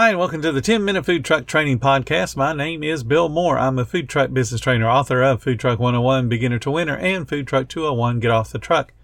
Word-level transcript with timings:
Hi, 0.00 0.08
and 0.08 0.18
welcome 0.18 0.40
to 0.40 0.50
the 0.50 0.62
10 0.62 0.82
Minute 0.82 1.04
Food 1.04 1.26
Truck 1.26 1.44
Training 1.44 1.78
Podcast. 1.78 2.34
My 2.34 2.54
name 2.54 2.82
is 2.82 3.04
Bill 3.04 3.28
Moore. 3.28 3.58
I'm 3.58 3.78
a 3.78 3.84
food 3.84 4.08
truck 4.08 4.32
business 4.32 4.62
trainer, 4.62 4.88
author 4.88 5.22
of 5.22 5.42
Food 5.42 5.60
Truck 5.60 5.78
101, 5.78 6.26
Beginner 6.26 6.58
to 6.60 6.70
Winner, 6.70 6.96
and 6.96 7.28
Food 7.28 7.46
Truck 7.46 7.68
201, 7.68 8.18
Get 8.18 8.30
Off 8.30 8.50
the 8.50 8.58
Truck. 8.58 8.94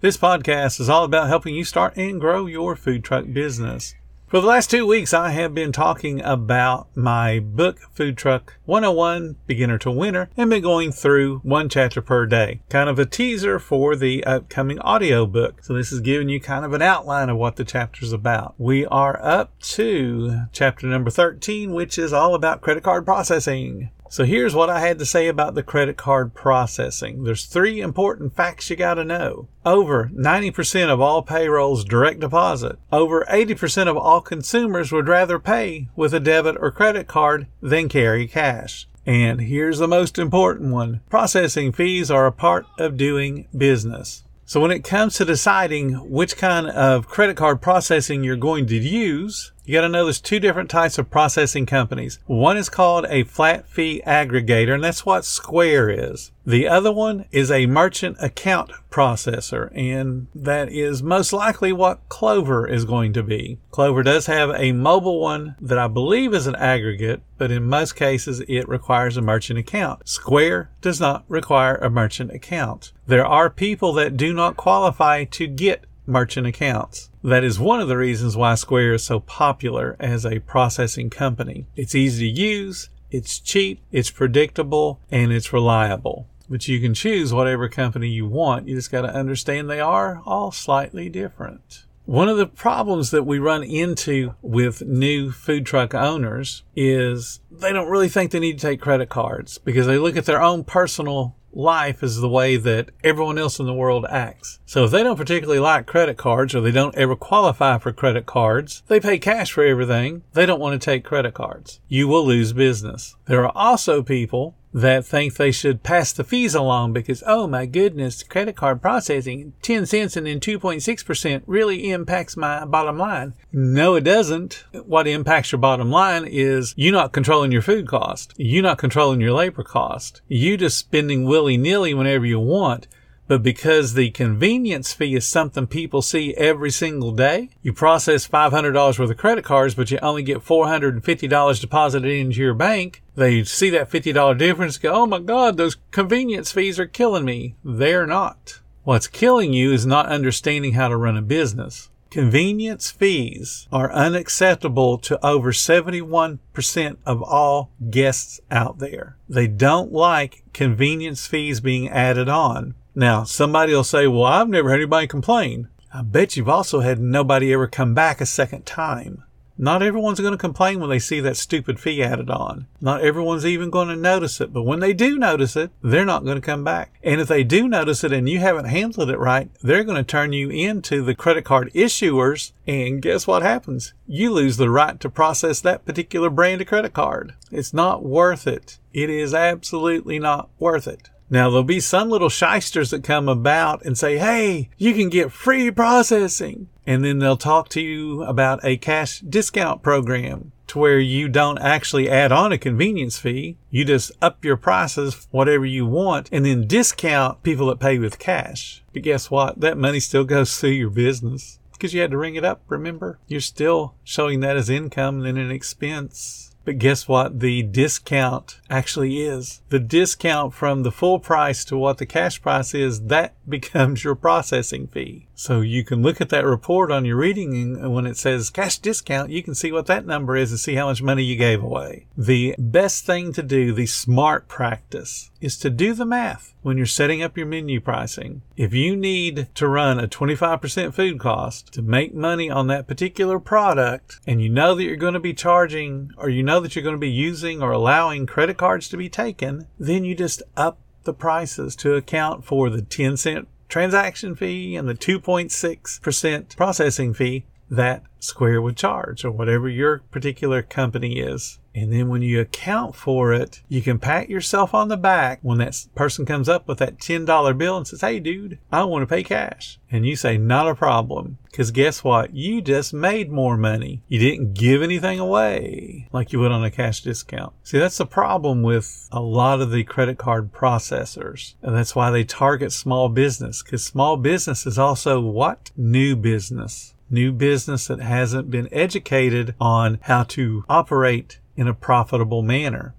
This 0.00 0.16
podcast 0.16 0.80
is 0.80 0.88
all 0.88 1.04
about 1.04 1.28
helping 1.28 1.54
you 1.54 1.62
start 1.62 1.94
and 1.98 2.18
grow 2.18 2.46
your 2.46 2.74
food 2.74 3.04
truck 3.04 3.26
business. 3.30 3.95
For 4.28 4.40
the 4.40 4.48
last 4.48 4.72
two 4.72 4.88
weeks, 4.88 5.14
I 5.14 5.30
have 5.30 5.54
been 5.54 5.70
talking 5.70 6.20
about 6.20 6.88
my 6.96 7.38
book, 7.38 7.78
Food 7.92 8.18
Truck 8.18 8.58
101 8.64 9.36
Beginner 9.46 9.78
to 9.78 9.90
Winner, 9.92 10.30
and 10.36 10.50
been 10.50 10.64
going 10.64 10.90
through 10.90 11.38
one 11.44 11.68
chapter 11.68 12.02
per 12.02 12.26
day. 12.26 12.60
Kind 12.68 12.90
of 12.90 12.98
a 12.98 13.06
teaser 13.06 13.60
for 13.60 13.94
the 13.94 14.24
upcoming 14.24 14.80
audio 14.80 15.26
book. 15.26 15.62
So 15.62 15.74
this 15.74 15.92
is 15.92 16.00
giving 16.00 16.28
you 16.28 16.40
kind 16.40 16.64
of 16.64 16.72
an 16.72 16.82
outline 16.82 17.28
of 17.28 17.36
what 17.36 17.54
the 17.54 17.64
chapter's 17.64 18.12
about. 18.12 18.56
We 18.58 18.84
are 18.86 19.16
up 19.22 19.56
to 19.60 20.46
chapter 20.50 20.88
number 20.88 21.10
13, 21.10 21.72
which 21.72 21.96
is 21.96 22.12
all 22.12 22.34
about 22.34 22.62
credit 22.62 22.82
card 22.82 23.04
processing. 23.04 23.90
So 24.08 24.24
here's 24.24 24.54
what 24.54 24.70
I 24.70 24.80
had 24.80 24.98
to 24.98 25.06
say 25.06 25.28
about 25.28 25.54
the 25.54 25.62
credit 25.62 25.96
card 25.96 26.34
processing. 26.34 27.24
There's 27.24 27.46
three 27.46 27.80
important 27.80 28.34
facts 28.36 28.70
you 28.70 28.76
gotta 28.76 29.04
know. 29.04 29.48
Over 29.64 30.10
90% 30.14 30.88
of 30.88 31.00
all 31.00 31.22
payrolls 31.22 31.84
direct 31.84 32.20
deposit. 32.20 32.78
Over 32.92 33.26
80% 33.28 33.88
of 33.88 33.96
all 33.96 34.20
consumers 34.20 34.92
would 34.92 35.08
rather 35.08 35.38
pay 35.38 35.88
with 35.96 36.14
a 36.14 36.20
debit 36.20 36.56
or 36.60 36.70
credit 36.70 37.06
card 37.06 37.46
than 37.60 37.88
carry 37.88 38.26
cash. 38.26 38.88
And 39.04 39.40
here's 39.42 39.78
the 39.78 39.88
most 39.88 40.18
important 40.18 40.72
one. 40.72 41.00
Processing 41.08 41.72
fees 41.72 42.10
are 42.10 42.26
a 42.26 42.32
part 42.32 42.66
of 42.78 42.96
doing 42.96 43.46
business. 43.56 44.24
So 44.44 44.60
when 44.60 44.70
it 44.70 44.84
comes 44.84 45.16
to 45.16 45.24
deciding 45.24 46.10
which 46.10 46.36
kind 46.36 46.68
of 46.68 47.08
credit 47.08 47.36
card 47.36 47.60
processing 47.60 48.22
you're 48.22 48.36
going 48.36 48.66
to 48.66 48.76
use, 48.76 49.52
you 49.66 49.74
got 49.74 49.82
to 49.82 49.88
know 49.88 50.04
there's 50.04 50.20
two 50.20 50.38
different 50.38 50.70
types 50.70 50.96
of 50.96 51.10
processing 51.10 51.66
companies. 51.66 52.20
One 52.26 52.56
is 52.56 52.68
called 52.68 53.04
a 53.08 53.24
flat 53.24 53.68
fee 53.68 54.00
aggregator, 54.06 54.74
and 54.74 54.84
that's 54.84 55.04
what 55.04 55.24
Square 55.24 55.90
is. 55.90 56.30
The 56.46 56.68
other 56.68 56.92
one 56.92 57.24
is 57.32 57.50
a 57.50 57.66
merchant 57.66 58.16
account 58.20 58.70
processor, 58.88 59.76
and 59.76 60.28
that 60.32 60.70
is 60.70 61.02
most 61.02 61.32
likely 61.32 61.72
what 61.72 62.08
Clover 62.08 62.68
is 62.68 62.84
going 62.84 63.12
to 63.14 63.24
be. 63.24 63.58
Clover 63.72 64.04
does 64.04 64.26
have 64.26 64.50
a 64.54 64.70
mobile 64.70 65.20
one 65.20 65.56
that 65.60 65.78
I 65.78 65.88
believe 65.88 66.32
is 66.32 66.46
an 66.46 66.54
aggregate, 66.54 67.22
but 67.36 67.50
in 67.50 67.64
most 67.64 67.96
cases 67.96 68.40
it 68.46 68.68
requires 68.68 69.16
a 69.16 69.22
merchant 69.22 69.58
account. 69.58 70.08
Square 70.08 70.70
does 70.80 71.00
not 71.00 71.24
require 71.26 71.74
a 71.74 71.90
merchant 71.90 72.30
account. 72.30 72.92
There 73.08 73.26
are 73.26 73.50
people 73.50 73.92
that 73.94 74.16
do 74.16 74.32
not 74.32 74.56
qualify 74.56 75.24
to 75.24 75.48
get 75.48 75.84
merchant 76.06 76.46
accounts. 76.46 77.10
That 77.22 77.44
is 77.44 77.58
one 77.58 77.80
of 77.80 77.88
the 77.88 77.96
reasons 77.96 78.36
why 78.36 78.54
Square 78.54 78.94
is 78.94 79.04
so 79.04 79.20
popular 79.20 79.96
as 79.98 80.24
a 80.24 80.40
processing 80.40 81.10
company. 81.10 81.66
It's 81.74 81.94
easy 81.94 82.32
to 82.32 82.40
use, 82.40 82.90
it's 83.10 83.38
cheap, 83.38 83.80
it's 83.92 84.10
predictable, 84.10 85.00
and 85.10 85.32
it's 85.32 85.52
reliable. 85.52 86.28
But 86.48 86.68
you 86.68 86.80
can 86.80 86.94
choose 86.94 87.32
whatever 87.32 87.68
company 87.68 88.08
you 88.08 88.26
want. 88.26 88.68
You 88.68 88.76
just 88.76 88.92
got 88.92 89.02
to 89.02 89.14
understand 89.14 89.68
they 89.68 89.80
are 89.80 90.22
all 90.24 90.52
slightly 90.52 91.08
different. 91.08 91.84
One 92.04 92.28
of 92.28 92.36
the 92.36 92.46
problems 92.46 93.10
that 93.10 93.24
we 93.24 93.40
run 93.40 93.64
into 93.64 94.34
with 94.40 94.82
new 94.82 95.32
food 95.32 95.66
truck 95.66 95.92
owners 95.92 96.62
is 96.76 97.40
they 97.50 97.72
don't 97.72 97.90
really 97.90 98.08
think 98.08 98.30
they 98.30 98.38
need 98.38 98.60
to 98.60 98.68
take 98.68 98.80
credit 98.80 99.08
cards 99.08 99.58
because 99.58 99.88
they 99.88 99.98
look 99.98 100.16
at 100.16 100.24
their 100.24 100.40
own 100.40 100.62
personal 100.62 101.34
life 101.56 102.02
is 102.02 102.20
the 102.20 102.28
way 102.28 102.56
that 102.58 102.90
everyone 103.02 103.38
else 103.38 103.58
in 103.58 103.66
the 103.66 103.72
world 103.72 104.04
acts. 104.10 104.60
So 104.66 104.84
if 104.84 104.90
they 104.90 105.02
don't 105.02 105.16
particularly 105.16 105.58
like 105.58 105.86
credit 105.86 106.18
cards 106.18 106.54
or 106.54 106.60
they 106.60 106.70
don't 106.70 106.94
ever 106.96 107.16
qualify 107.16 107.78
for 107.78 107.92
credit 107.92 108.26
cards, 108.26 108.82
they 108.88 109.00
pay 109.00 109.18
cash 109.18 109.52
for 109.52 109.64
everything. 109.64 110.22
They 110.34 110.44
don't 110.44 110.60
want 110.60 110.80
to 110.80 110.84
take 110.84 111.02
credit 111.02 111.32
cards. 111.32 111.80
You 111.88 112.08
will 112.08 112.26
lose 112.26 112.52
business. 112.52 113.16
There 113.24 113.44
are 113.44 113.52
also 113.56 114.02
people 114.02 114.54
that 114.76 115.06
think 115.06 115.34
they 115.34 115.50
should 115.50 115.82
pass 115.82 116.12
the 116.12 116.22
fees 116.22 116.54
along 116.54 116.92
because, 116.92 117.22
oh 117.26 117.46
my 117.46 117.64
goodness, 117.64 118.22
credit 118.22 118.56
card 118.56 118.82
processing, 118.82 119.54
10 119.62 119.86
cents 119.86 120.18
and 120.18 120.26
then 120.26 120.38
2.6% 120.38 121.42
really 121.46 121.90
impacts 121.90 122.36
my 122.36 122.62
bottom 122.66 122.98
line. 122.98 123.32
No, 123.50 123.94
it 123.94 124.02
doesn't. 124.02 124.64
What 124.72 125.08
impacts 125.08 125.50
your 125.50 125.60
bottom 125.60 125.90
line 125.90 126.26
is 126.26 126.74
you 126.76 126.92
not 126.92 127.14
controlling 127.14 127.52
your 127.52 127.62
food 127.62 127.88
cost. 127.88 128.34
You 128.36 128.60
not 128.60 128.76
controlling 128.76 129.22
your 129.22 129.32
labor 129.32 129.62
cost. 129.62 130.20
You 130.28 130.58
just 130.58 130.76
spending 130.76 131.24
willy 131.24 131.56
nilly 131.56 131.94
whenever 131.94 132.26
you 132.26 132.38
want. 132.38 132.86
But 133.28 133.42
because 133.42 133.94
the 133.94 134.10
convenience 134.10 134.92
fee 134.92 135.14
is 135.14 135.26
something 135.26 135.66
people 135.66 136.00
see 136.00 136.34
every 136.34 136.70
single 136.70 137.12
day, 137.12 137.50
you 137.62 137.72
process 137.72 138.28
$500 138.28 138.98
worth 138.98 139.10
of 139.10 139.16
credit 139.16 139.44
cards, 139.44 139.74
but 139.74 139.90
you 139.90 139.98
only 140.00 140.22
get 140.22 140.44
$450 140.44 141.60
deposited 141.60 142.10
into 142.10 142.40
your 142.40 142.54
bank. 142.54 143.02
They 143.16 143.42
see 143.44 143.70
that 143.70 143.90
$50 143.90 144.38
difference, 144.38 144.78
go, 144.78 144.92
oh 144.92 145.06
my 145.06 145.18
God, 145.18 145.56
those 145.56 145.76
convenience 145.90 146.52
fees 146.52 146.78
are 146.78 146.86
killing 146.86 147.24
me. 147.24 147.56
They're 147.64 148.06
not. 148.06 148.60
What's 148.84 149.08
killing 149.08 149.52
you 149.52 149.72
is 149.72 149.84
not 149.84 150.06
understanding 150.06 150.74
how 150.74 150.88
to 150.88 150.96
run 150.96 151.16
a 151.16 151.22
business. 151.22 151.90
Convenience 152.10 152.90
fees 152.90 153.66
are 153.72 153.92
unacceptable 153.92 154.96
to 154.98 155.26
over 155.26 155.50
71% 155.50 156.96
of 157.04 157.22
all 157.22 157.72
guests 157.90 158.40
out 158.50 158.78
there. 158.78 159.16
They 159.28 159.48
don't 159.48 159.92
like 159.92 160.44
convenience 160.52 161.26
fees 161.26 161.60
being 161.60 161.88
added 161.88 162.28
on. 162.28 162.74
Now, 162.98 163.24
somebody 163.24 163.74
will 163.74 163.84
say, 163.84 164.06
well, 164.06 164.24
I've 164.24 164.48
never 164.48 164.70
had 164.70 164.80
anybody 164.80 165.06
complain. 165.06 165.68
I 165.92 166.00
bet 166.00 166.34
you've 166.34 166.48
also 166.48 166.80
had 166.80 166.98
nobody 166.98 167.52
ever 167.52 167.66
come 167.66 167.92
back 167.92 168.22
a 168.22 168.26
second 168.26 168.64
time. 168.64 169.22
Not 169.58 169.82
everyone's 169.82 170.20
going 170.20 170.32
to 170.32 170.38
complain 170.38 170.80
when 170.80 170.88
they 170.88 170.98
see 170.98 171.20
that 171.20 171.36
stupid 171.36 171.78
fee 171.78 172.02
added 172.02 172.30
on. 172.30 172.66
Not 172.80 173.02
everyone's 173.02 173.44
even 173.44 173.68
going 173.68 173.88
to 173.88 173.96
notice 173.96 174.40
it, 174.40 174.50
but 174.50 174.62
when 174.62 174.80
they 174.80 174.94
do 174.94 175.18
notice 175.18 175.56
it, 175.56 175.72
they're 175.82 176.06
not 176.06 176.24
going 176.24 176.36
to 176.36 176.42
come 176.42 176.64
back. 176.64 176.98
And 177.02 177.20
if 177.20 177.28
they 177.28 177.44
do 177.44 177.68
notice 177.68 178.02
it 178.02 178.12
and 178.12 178.26
you 178.28 178.38
haven't 178.38 178.66
handled 178.66 179.10
it 179.10 179.18
right, 179.18 179.50
they're 179.62 179.84
going 179.84 179.96
to 179.96 180.02
turn 180.02 180.32
you 180.32 180.48
into 180.48 181.02
the 181.02 181.14
credit 181.14 181.44
card 181.44 181.70
issuers. 181.74 182.52
And 182.66 183.02
guess 183.02 183.26
what 183.26 183.42
happens? 183.42 183.92
You 184.06 184.32
lose 184.32 184.56
the 184.56 184.70
right 184.70 184.98
to 185.00 185.10
process 185.10 185.60
that 185.60 185.84
particular 185.84 186.30
brand 186.30 186.62
of 186.62 186.66
credit 186.66 186.94
card. 186.94 187.34
It's 187.50 187.74
not 187.74 188.02
worth 188.02 188.46
it. 188.46 188.78
It 188.94 189.10
is 189.10 189.34
absolutely 189.34 190.18
not 190.18 190.48
worth 190.58 190.88
it. 190.88 191.10
Now 191.28 191.50
there'll 191.50 191.64
be 191.64 191.80
some 191.80 192.08
little 192.08 192.28
shysters 192.28 192.90
that 192.90 193.02
come 193.02 193.28
about 193.28 193.84
and 193.84 193.98
say, 193.98 194.18
Hey, 194.18 194.70
you 194.76 194.94
can 194.94 195.08
get 195.08 195.32
free 195.32 195.70
processing. 195.70 196.68
And 196.86 197.04
then 197.04 197.18
they'll 197.18 197.36
talk 197.36 197.68
to 197.70 197.80
you 197.80 198.22
about 198.22 198.64
a 198.64 198.76
cash 198.76 199.20
discount 199.20 199.82
program 199.82 200.52
to 200.68 200.78
where 200.78 200.98
you 200.98 201.28
don't 201.28 201.58
actually 201.58 202.08
add 202.08 202.32
on 202.32 202.52
a 202.52 202.58
convenience 202.58 203.18
fee. 203.18 203.56
You 203.70 203.84
just 203.84 204.12
up 204.22 204.44
your 204.44 204.56
prices, 204.56 205.26
whatever 205.30 205.66
you 205.66 205.84
want, 205.84 206.28
and 206.30 206.44
then 206.44 206.66
discount 206.66 207.42
people 207.42 207.66
that 207.68 207.80
pay 207.80 207.98
with 207.98 208.18
cash. 208.18 208.84
But 208.92 209.02
guess 209.02 209.30
what? 209.30 209.60
That 209.60 209.78
money 209.78 210.00
still 210.00 210.24
goes 210.24 210.58
through 210.58 210.70
your 210.70 210.90
business 210.90 211.58
because 211.72 211.92
you 211.92 212.00
had 212.00 212.10
to 212.12 212.18
ring 212.18 212.36
it 212.36 212.44
up. 212.44 212.62
Remember, 212.68 213.18
you're 213.26 213.40
still 213.40 213.94
showing 214.02 214.40
that 214.40 214.56
as 214.56 214.70
income 214.70 215.24
and 215.24 215.38
an 215.38 215.50
expense. 215.50 216.55
But 216.66 216.78
guess 216.78 217.06
what? 217.06 217.38
The 217.38 217.62
discount 217.62 218.60
actually 218.68 219.22
is. 219.22 219.62
The 219.68 219.78
discount 219.78 220.52
from 220.52 220.82
the 220.82 220.90
full 220.90 221.20
price 221.20 221.64
to 221.66 221.76
what 221.76 221.98
the 221.98 222.06
cash 222.06 222.42
price 222.42 222.74
is, 222.74 223.02
that 223.02 223.34
becomes 223.48 224.02
your 224.02 224.16
processing 224.16 224.88
fee. 224.88 225.28
So 225.36 225.60
you 225.60 225.84
can 225.84 226.02
look 226.02 226.20
at 226.20 226.28
that 226.30 226.44
report 226.44 226.90
on 226.90 227.04
your 227.04 227.18
reading 227.18 227.76
and 227.76 227.94
when 227.94 228.04
it 228.04 228.16
says 228.16 228.50
cash 228.50 228.78
discount, 228.78 229.30
you 229.30 229.44
can 229.44 229.54
see 229.54 229.70
what 229.70 229.86
that 229.86 230.06
number 230.06 230.36
is 230.36 230.50
and 230.50 230.58
see 230.58 230.74
how 230.74 230.86
much 230.86 231.00
money 231.00 231.22
you 231.22 231.36
gave 231.36 231.62
away. 231.62 232.06
The 232.18 232.56
best 232.58 233.06
thing 233.06 233.32
to 233.34 233.44
do, 233.44 233.72
the 233.72 233.86
smart 233.86 234.48
practice, 234.48 235.30
is 235.40 235.56
to 235.58 235.70
do 235.70 235.94
the 235.94 236.04
math 236.04 236.52
when 236.62 236.76
you're 236.76 236.86
setting 236.86 237.22
up 237.22 237.36
your 237.36 237.46
menu 237.46 237.80
pricing. 237.80 238.42
If 238.56 238.72
you 238.72 238.96
need 238.96 239.48
to 239.56 239.68
run 239.68 240.00
a 240.00 240.08
25% 240.08 240.94
food 240.94 241.20
cost 241.20 241.74
to 241.74 241.82
make 241.82 242.14
money 242.14 242.50
on 242.50 242.68
that 242.68 242.86
particular 242.86 243.38
product 243.38 244.18
and 244.26 244.40
you 244.40 244.48
know 244.48 244.74
that 244.74 244.82
you're 244.82 244.96
going 244.96 245.12
to 245.12 245.20
be 245.20 245.34
charging 245.34 246.10
or 246.16 246.30
you 246.30 246.42
know 246.42 246.60
that 246.60 246.74
you're 246.74 246.82
going 246.82 246.94
to 246.94 246.98
be 246.98 247.10
using 247.10 247.62
or 247.62 247.70
allowing 247.70 248.24
credit 248.24 248.56
cards 248.56 248.88
to 248.88 248.96
be 248.96 249.10
taken, 249.10 249.66
then 249.78 250.04
you 250.04 250.14
just 250.14 250.42
up 250.56 250.78
the 251.04 251.12
prices 251.12 251.76
to 251.76 251.94
account 251.94 252.46
for 252.46 252.70
the 252.70 252.80
10 252.80 253.18
cent 253.18 253.46
transaction 253.68 254.34
fee 254.34 254.74
and 254.74 254.88
the 254.88 254.94
2.6% 254.94 256.56
processing 256.56 257.12
fee 257.12 257.44
that 257.70 258.04
Square 258.20 258.62
would 258.62 258.76
charge 258.76 259.24
or 259.24 259.30
whatever 259.30 259.68
your 259.68 259.98
particular 260.10 260.62
company 260.62 261.18
is. 261.18 261.58
And 261.76 261.92
then 261.92 262.08
when 262.08 262.22
you 262.22 262.40
account 262.40 262.96
for 262.96 263.34
it, 263.34 263.62
you 263.68 263.82
can 263.82 263.98
pat 263.98 264.30
yourself 264.30 264.72
on 264.72 264.88
the 264.88 264.96
back 264.96 265.40
when 265.42 265.58
that 265.58 265.76
person 265.94 266.24
comes 266.24 266.48
up 266.48 266.66
with 266.66 266.78
that 266.78 266.96
$10 266.96 267.58
bill 267.58 267.76
and 267.76 267.86
says, 267.86 268.00
Hey, 268.00 268.18
dude, 268.18 268.58
I 268.72 268.82
want 268.84 269.02
to 269.02 269.14
pay 269.14 269.22
cash. 269.22 269.78
And 269.90 270.06
you 270.06 270.16
say, 270.16 270.38
Not 270.38 270.68
a 270.68 270.74
problem. 270.74 271.36
Because 271.50 271.70
guess 271.70 272.02
what? 272.02 272.34
You 272.34 272.62
just 272.62 272.94
made 272.94 273.30
more 273.30 273.58
money. 273.58 274.02
You 274.08 274.18
didn't 274.18 274.54
give 274.54 274.82
anything 274.82 275.20
away 275.20 276.08
like 276.12 276.32
you 276.32 276.40
would 276.40 276.50
on 276.50 276.64
a 276.64 276.70
cash 276.70 277.02
discount. 277.02 277.52
See, 277.62 277.78
that's 277.78 277.98
the 277.98 278.06
problem 278.06 278.62
with 278.62 279.06
a 279.12 279.20
lot 279.20 279.60
of 279.60 279.70
the 279.70 279.84
credit 279.84 280.16
card 280.16 280.52
processors. 280.52 281.54
And 281.60 281.76
that's 281.76 281.94
why 281.94 282.10
they 282.10 282.24
target 282.24 282.72
small 282.72 283.10
business 283.10 283.62
because 283.62 283.84
small 283.84 284.16
business 284.16 284.66
is 284.66 284.78
also 284.78 285.20
what? 285.20 285.72
New 285.76 286.16
business. 286.16 286.94
new 287.08 287.32
business 287.32 287.86
that 287.86 288.00
hasn't 288.00 288.50
been 288.50 288.68
educated 288.72 289.54
on 289.60 289.98
how 290.02 290.24
to 290.24 290.64
operate 290.68 291.38
in 291.56 291.68
a 291.68 291.74
profitable 291.74 292.42
manner. 292.42 292.94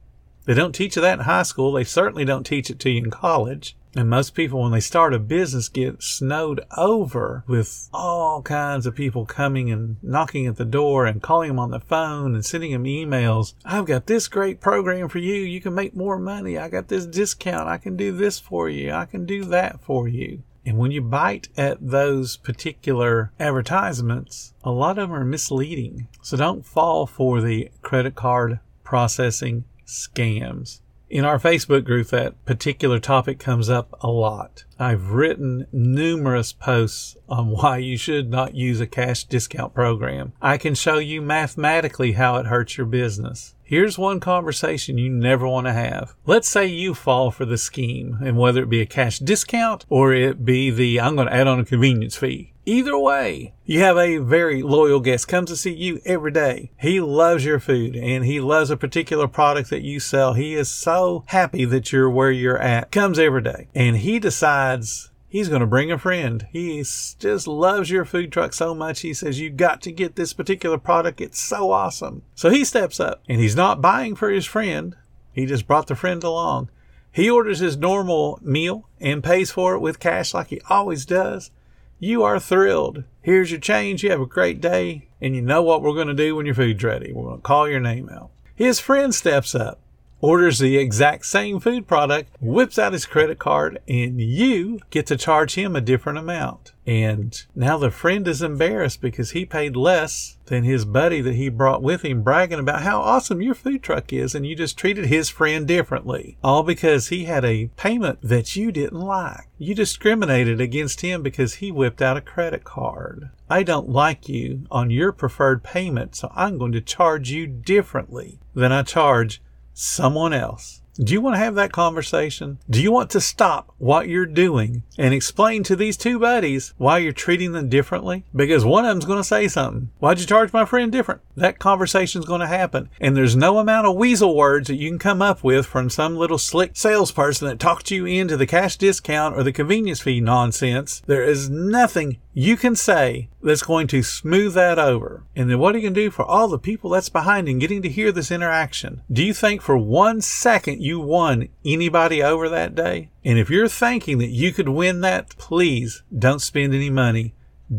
They 0.45 0.53
don't 0.53 0.73
teach 0.73 0.95
you 0.95 1.01
that 1.01 1.19
in 1.19 1.25
high 1.25 1.43
school. 1.43 1.73
They 1.73 1.83
certainly 1.83 2.23
don't 2.23 2.45
teach 2.45 2.69
it 2.69 2.79
to 2.79 2.89
you 2.89 2.99
in 2.99 3.11
college. 3.11 3.75
And 3.95 4.09
most 4.09 4.33
people, 4.33 4.61
when 4.61 4.71
they 4.71 4.79
start 4.79 5.13
a 5.13 5.19
business, 5.19 5.67
get 5.67 6.01
snowed 6.01 6.63
over 6.77 7.43
with 7.47 7.89
all 7.91 8.41
kinds 8.43 8.85
of 8.85 8.95
people 8.95 9.25
coming 9.25 9.69
and 9.71 9.97
knocking 10.01 10.45
at 10.45 10.55
the 10.55 10.65
door 10.65 11.05
and 11.05 11.21
calling 11.21 11.49
them 11.49 11.59
on 11.59 11.71
the 11.71 11.79
phone 11.79 12.33
and 12.33 12.45
sending 12.45 12.71
them 12.71 12.85
emails. 12.85 13.55
I've 13.65 13.87
got 13.87 14.05
this 14.05 14.27
great 14.27 14.61
program 14.61 15.09
for 15.09 15.17
you. 15.17 15.33
You 15.33 15.59
can 15.59 15.75
make 15.75 15.95
more 15.95 16.17
money. 16.17 16.57
I 16.57 16.69
got 16.69 16.87
this 16.87 17.05
discount. 17.05 17.67
I 17.67 17.77
can 17.77 17.97
do 17.97 18.11
this 18.11 18.39
for 18.39 18.69
you. 18.69 18.91
I 18.91 19.05
can 19.05 19.25
do 19.25 19.43
that 19.45 19.81
for 19.81 20.07
you. 20.07 20.43
And 20.67 20.77
when 20.77 20.91
you 20.91 21.01
bite 21.01 21.47
at 21.55 21.77
those 21.79 22.35
particular 22.35 23.31
advertisements, 23.39 24.53
a 24.65 24.69
lot 24.69 24.99
of 24.99 25.07
them 25.07 25.17
are 25.17 25.23
misleading. 25.23 26.09
So 26.21 26.35
don't 26.35 26.65
fall 26.65 27.07
for 27.07 27.39
the 27.39 27.71
credit 27.81 28.15
card 28.15 28.59
processing 28.83 29.63
scams. 29.85 30.81
In 31.09 31.23
our 31.23 31.39
Facebook 31.39 31.85
group, 31.85 32.07
that 32.07 32.43
particular 32.43 32.99
topic 32.99 33.39
comes 33.39 33.69
up 33.69 33.97
a 34.01 34.09
lot. 34.09 34.65
I've 34.77 35.11
written 35.11 35.65
numerous 35.71 36.51
posts 36.51 37.15
on 37.29 37.47
why 37.51 37.77
you 37.77 37.97
should 37.97 38.29
not 38.29 38.55
use 38.55 38.81
a 38.81 38.87
cash 38.87 39.23
discount 39.23 39.73
program. 39.73 40.33
I 40.41 40.57
can 40.57 40.75
show 40.75 40.97
you 40.97 41.21
mathematically 41.21 42.13
how 42.13 42.35
it 42.35 42.47
hurts 42.47 42.77
your 42.77 42.87
business. 42.87 43.55
Here's 43.63 43.97
one 43.97 44.19
conversation 44.19 44.97
you 44.97 45.09
never 45.09 45.47
want 45.47 45.67
to 45.67 45.73
have. 45.73 46.13
Let's 46.25 46.49
say 46.49 46.65
you 46.67 46.93
fall 46.93 47.31
for 47.31 47.45
the 47.45 47.57
scheme, 47.57 48.17
and 48.21 48.37
whether 48.37 48.63
it 48.63 48.69
be 48.69 48.81
a 48.81 48.85
cash 48.85 49.19
discount 49.19 49.85
or 49.89 50.13
it 50.13 50.43
be 50.43 50.71
the 50.71 50.99
I'm 50.99 51.15
going 51.15 51.27
to 51.27 51.33
add 51.33 51.47
on 51.47 51.59
a 51.59 51.65
convenience 51.65 52.17
fee. 52.17 52.53
Either 52.67 52.97
way, 52.99 53.53
you 53.63 53.79
have 53.79 53.95
a 53.95 54.17
very 54.17 54.61
loyal 54.61 54.99
guest 54.99 55.25
comes 55.25 55.49
to 55.49 55.55
see 55.55 55.73
you 55.73 56.01
every 56.03 56.31
day. 56.31 56.69
He 56.77 56.99
loves 56.99 57.45
your 57.45 57.61
food 57.61 57.95
and 57.95 58.25
he 58.25 58.41
loves 58.41 58.69
a 58.69 58.75
particular 58.75 59.25
product 59.25 59.69
that 59.69 59.83
you 59.83 60.01
sell. 60.01 60.33
He 60.33 60.53
is 60.53 60.67
so 60.67 61.23
happy 61.27 61.63
that 61.63 61.93
you're 61.93 62.09
where 62.09 62.29
you're 62.29 62.57
at. 62.57 62.91
Comes 62.91 63.19
every 63.19 63.41
day 63.41 63.69
and 63.73 63.95
he 63.95 64.19
decides 64.19 65.11
he's 65.29 65.47
going 65.47 65.61
to 65.61 65.65
bring 65.65 65.93
a 65.93 65.97
friend. 65.97 66.45
He 66.51 66.79
just 66.79 67.47
loves 67.47 67.89
your 67.89 68.03
food 68.03 68.33
truck 68.33 68.51
so 68.51 68.75
much. 68.75 68.99
He 68.99 69.13
says, 69.13 69.39
you 69.39 69.49
got 69.49 69.81
to 69.83 69.91
get 69.93 70.17
this 70.17 70.33
particular 70.33 70.77
product. 70.77 71.21
It's 71.21 71.39
so 71.39 71.71
awesome. 71.71 72.23
So 72.35 72.49
he 72.49 72.65
steps 72.65 72.99
up 72.99 73.23
and 73.29 73.39
he's 73.39 73.55
not 73.55 73.81
buying 73.81 74.13
for 74.13 74.29
his 74.29 74.45
friend. 74.45 74.93
He 75.31 75.45
just 75.45 75.67
brought 75.67 75.87
the 75.87 75.95
friend 75.95 76.21
along. 76.21 76.69
He 77.13 77.29
orders 77.29 77.59
his 77.59 77.77
normal 77.77 78.39
meal 78.41 78.89
and 78.99 79.23
pays 79.23 79.51
for 79.51 79.73
it 79.73 79.79
with 79.79 80.01
cash 80.01 80.33
like 80.33 80.47
he 80.47 80.59
always 80.69 81.05
does. 81.05 81.49
You 81.99 82.23
are 82.23 82.39
thrilled. 82.39 83.03
Here's 83.21 83.49
your 83.49 83.59
change. 83.59 84.03
You 84.03 84.11
have 84.11 84.21
a 84.21 84.27
great 84.27 84.61
day. 84.61 85.07
And 85.19 85.35
you 85.35 85.41
know 85.41 85.63
what 85.63 85.81
we're 85.81 85.93
going 85.93 86.07
to 86.07 86.13
do 86.13 86.35
when 86.35 86.45
your 86.45 86.53
food's 86.53 86.83
ready. 86.83 87.11
We're 87.11 87.23
going 87.23 87.37
to 87.37 87.41
call 87.41 87.67
your 87.67 87.79
name 87.79 88.09
out. 88.09 88.29
His 88.55 88.79
friend 88.79 89.13
steps 89.13 89.55
up 89.55 89.79
orders 90.19 90.59
the 90.59 90.77
exact 90.77 91.25
same 91.25 91.59
food 91.59 91.87
product, 91.87 92.29
whips 92.39 92.79
out 92.79 92.93
his 92.93 93.05
credit 93.05 93.39
card, 93.39 93.79
and 93.87 94.19
you 94.19 94.79
get 94.89 95.05
to 95.07 95.17
charge 95.17 95.55
him 95.55 95.75
a 95.75 95.81
different 95.81 96.17
amount. 96.17 96.73
And 96.85 97.37
now 97.53 97.77
the 97.77 97.91
friend 97.91 98.25
is 98.27 98.41
embarrassed 98.41 99.01
because 99.01 99.31
he 99.31 99.45
paid 99.45 99.75
less 99.75 100.37
than 100.45 100.63
his 100.63 100.85
buddy 100.85 101.19
that 101.19 101.35
he 101.35 101.49
brought 101.49 101.83
with 101.83 102.03
him, 102.03 102.23
bragging 102.23 102.59
about 102.59 102.83
how 102.83 103.01
awesome 103.01 103.41
your 103.41 103.55
food 103.55 103.83
truck 103.83 104.13
is, 104.13 104.33
and 104.33 104.45
you 104.45 104.55
just 104.55 104.77
treated 104.77 105.07
his 105.07 105.29
friend 105.29 105.67
differently. 105.67 106.37
All 106.41 106.63
because 106.63 107.09
he 107.09 107.25
had 107.25 107.43
a 107.43 107.69
payment 107.75 108.19
that 108.21 108.55
you 108.55 108.71
didn't 108.71 109.01
like. 109.01 109.49
You 109.57 109.75
discriminated 109.75 110.61
against 110.61 111.01
him 111.01 111.21
because 111.21 111.55
he 111.55 111.71
whipped 111.71 112.01
out 112.01 112.15
a 112.15 112.21
credit 112.21 112.63
card. 112.63 113.31
I 113.49 113.63
don't 113.63 113.89
like 113.89 114.29
you 114.29 114.65
on 114.71 114.89
your 114.89 115.11
preferred 115.11 115.63
payment, 115.63 116.15
so 116.15 116.31
I'm 116.35 116.57
going 116.57 116.71
to 116.71 116.81
charge 116.81 117.31
you 117.31 117.47
differently 117.47 118.39
than 118.53 118.71
I 118.71 118.83
charge 118.83 119.41
someone 119.77 120.33
else. 120.33 120.81
Do 120.99 121.13
you 121.13 121.21
want 121.21 121.35
to 121.35 121.39
have 121.39 121.53
that 121.55 121.71
conversation? 121.71 122.57
Do 122.67 122.81
you 122.81 122.91
want 122.91 123.11
to 123.11 123.21
stop 123.21 123.71
what 123.77 124.09
you're 124.09 124.25
doing 124.25 124.81
and 124.97 125.13
explain 125.13 125.61
to 125.63 125.75
these 125.75 125.95
two 125.95 126.17
buddies 126.17 126.73
why 126.77 126.97
you're 126.97 127.13
treating 127.13 127.51
them 127.51 127.69
differently? 127.69 128.25
Because 128.35 128.65
one 128.65 128.83
of 128.83 128.89
them's 128.89 129.05
going 129.05 129.19
to 129.19 129.23
say 129.23 129.47
something. 129.47 129.91
Why'd 129.99 130.19
you 130.19 130.25
charge 130.25 130.51
my 130.51 130.65
friend 130.65 130.91
different? 130.91 131.21
That 131.35 131.59
conversation's 131.59 132.25
going 132.25 132.41
to 132.41 132.47
happen. 132.47 132.89
And 132.99 133.15
there's 133.15 133.35
no 133.35 133.59
amount 133.59 133.85
of 133.85 133.95
weasel 133.95 134.35
words 134.35 134.69
that 134.69 134.77
you 134.77 134.89
can 134.89 134.97
come 134.97 135.21
up 135.21 135.43
with 135.43 135.67
from 135.67 135.91
some 135.91 136.15
little 136.15 136.39
slick 136.39 136.71
salesperson 136.75 137.47
that 137.47 137.59
talked 137.59 137.91
you 137.91 138.07
into 138.07 138.35
the 138.35 138.47
cash 138.47 138.75
discount 138.75 139.37
or 139.37 139.43
the 139.43 139.53
convenience 139.53 140.01
fee 140.01 140.19
nonsense. 140.19 141.03
There 141.05 141.23
is 141.23 141.47
nothing 141.47 142.17
you 142.39 142.55
can 142.55 142.75
say 142.75 143.29
that's 143.41 143.63
going 143.63 143.87
to 143.87 144.03
smooth 144.03 144.53
that 144.53 144.77
over. 144.77 145.23
And 145.35 145.49
then 145.49 145.57
what 145.57 145.73
are 145.73 145.79
you 145.79 145.85
going 145.85 145.95
to 145.95 146.01
do 146.01 146.11
for 146.11 146.23
all 146.23 146.47
the 146.47 146.59
people 146.59 146.91
that's 146.91 147.09
behind 147.09 147.49
and 147.49 147.59
getting 147.59 147.81
to 147.81 147.89
hear 147.89 148.11
this 148.11 148.29
interaction? 148.29 149.01
Do 149.11 149.25
you 149.25 149.33
think 149.33 149.59
for 149.59 149.75
one 149.75 150.21
second 150.21 150.79
you 150.79 150.99
won 150.99 151.49
anybody 151.65 152.21
over 152.21 152.47
that 152.47 152.75
day? 152.75 153.09
And 153.25 153.39
if 153.39 153.49
you're 153.49 153.67
thinking 153.67 154.19
that 154.19 154.27
you 154.27 154.53
could 154.53 154.69
win 154.69 155.01
that, 155.01 155.35
please 155.39 156.03
don't 156.15 156.39
spend 156.39 156.75
any 156.75 156.91
money. 156.91 157.33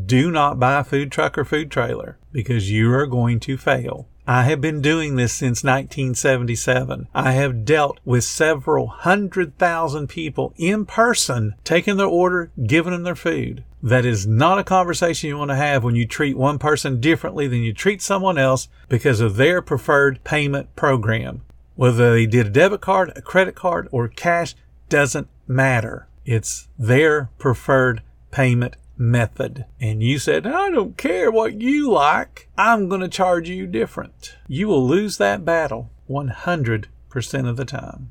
Do 0.05 0.29
not 0.29 0.59
buy 0.59 0.81
a 0.81 0.85
food 0.85 1.13
truck 1.13 1.39
or 1.39 1.45
food 1.45 1.71
trailer 1.71 2.19
because 2.33 2.69
you 2.69 2.93
are 2.93 3.07
going 3.07 3.39
to 3.39 3.57
fail. 3.57 4.09
I 4.27 4.43
have 4.43 4.61
been 4.61 4.83
doing 4.83 5.15
this 5.15 5.33
since 5.33 5.63
1977. 5.63 7.07
I 7.15 7.31
have 7.33 7.65
dealt 7.65 8.01
with 8.05 8.25
several 8.25 8.89
hundred 8.89 9.57
thousand 9.57 10.09
people 10.09 10.53
in 10.57 10.85
person, 10.85 11.55
taking 11.63 11.97
their 11.97 12.09
order, 12.09 12.51
giving 12.67 12.93
them 12.93 13.05
their 13.05 13.15
food. 13.15 13.63
That 13.83 14.05
is 14.05 14.27
not 14.27 14.59
a 14.59 14.65
conversation 14.65 15.29
you 15.29 15.39
want 15.39 15.51
to 15.51 15.57
have 15.57 15.85
when 15.85 15.95
you 15.95 16.07
treat 16.07 16.37
one 16.37 16.59
person 16.59 17.01
differently 17.01 17.47
than 17.47 17.61
you 17.61 17.73
treat 17.73 18.03
someone 18.03 18.37
else 18.37 18.69
because 18.89 19.21
of 19.21 19.37
their 19.37 19.63
preferred 19.63 20.25
payment 20.25 20.75
program. 20.75 21.43
Whether 21.77 22.13
they 22.13 22.27
did 22.27 22.49
a 22.49 22.51
debit 22.51 22.81
card, 22.81 23.13
a 23.15 23.23
credit 23.23 23.55
card, 23.55 23.89
or 23.93 24.09
cash 24.09 24.57
doesn't 24.89 25.29
matter. 25.47 26.09
It's 26.25 26.69
their 26.77 27.31
preferred 27.39 28.03
payment 28.33 28.75
method. 28.97 29.65
And 29.81 30.03
you 30.03 30.19
said, 30.19 30.47
I 30.47 30.71
don't 30.71 30.97
care 30.97 31.31
what 31.31 31.61
you 31.61 31.91
like. 31.91 32.49
I'm 32.59 32.89
going 32.89 33.01
to 33.01 33.09
charge 33.09 33.49
you 33.49 33.67
different. 33.67 34.37
You 34.49 34.67
will 34.67 34.87
lose 34.87 35.19
that 35.19 35.45
battle 35.45 35.91
100% 36.11 36.87
of 37.49 37.57
the 37.57 37.65
time. 37.65 38.11